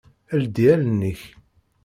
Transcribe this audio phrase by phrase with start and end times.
[0.41, 1.21] Ldi allen-ik!